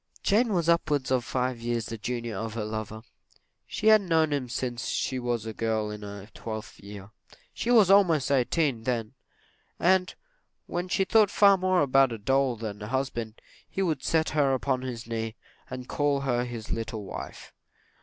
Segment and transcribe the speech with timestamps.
[0.23, 3.03] Jane was upwards of five years the junior of her lover.
[3.67, 7.11] She had known him since she was a girl in her twelfth year.
[7.53, 9.13] He was almost eighteen then;
[9.79, 10.15] and,
[10.65, 14.55] when she thought far more about a doll than a husband, he would set her
[14.55, 15.35] upon his knee,
[15.69, 17.53] and call her his little wife.